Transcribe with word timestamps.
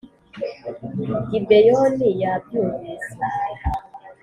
Gibeyoni 1.29 2.09
yabyumvise. 2.21 3.15